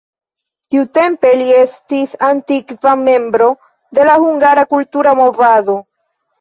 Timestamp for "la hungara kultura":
4.11-5.17